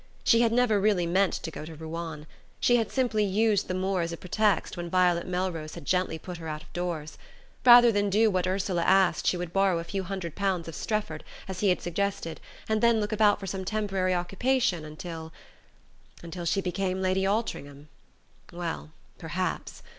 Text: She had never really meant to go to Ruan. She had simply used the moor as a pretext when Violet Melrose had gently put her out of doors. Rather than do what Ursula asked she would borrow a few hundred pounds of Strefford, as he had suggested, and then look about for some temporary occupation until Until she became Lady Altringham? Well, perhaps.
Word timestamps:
She 0.23 0.41
had 0.41 0.51
never 0.51 0.81
really 0.81 1.05
meant 1.05 1.33
to 1.33 1.51
go 1.51 1.63
to 1.63 1.75
Ruan. 1.75 2.25
She 2.59 2.77
had 2.77 2.91
simply 2.91 3.23
used 3.23 3.67
the 3.67 3.75
moor 3.75 4.01
as 4.01 4.11
a 4.11 4.17
pretext 4.17 4.75
when 4.75 4.89
Violet 4.89 5.27
Melrose 5.27 5.75
had 5.75 5.85
gently 5.85 6.17
put 6.17 6.37
her 6.39 6.47
out 6.47 6.63
of 6.63 6.73
doors. 6.73 7.19
Rather 7.63 7.91
than 7.91 8.09
do 8.09 8.31
what 8.31 8.47
Ursula 8.47 8.81
asked 8.81 9.27
she 9.27 9.37
would 9.37 9.53
borrow 9.53 9.77
a 9.77 9.83
few 9.83 10.01
hundred 10.01 10.33
pounds 10.33 10.67
of 10.67 10.73
Strefford, 10.73 11.23
as 11.47 11.59
he 11.59 11.69
had 11.69 11.83
suggested, 11.83 12.41
and 12.67 12.81
then 12.81 12.99
look 12.99 13.11
about 13.11 13.39
for 13.39 13.45
some 13.45 13.63
temporary 13.63 14.15
occupation 14.15 14.85
until 14.85 15.31
Until 16.23 16.45
she 16.45 16.61
became 16.61 16.99
Lady 17.03 17.27
Altringham? 17.27 17.87
Well, 18.51 18.89
perhaps. 19.19 19.83